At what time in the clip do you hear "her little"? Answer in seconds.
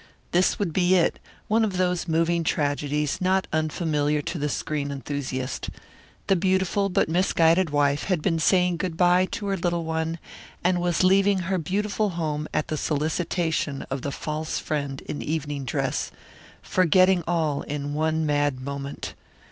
9.45-9.83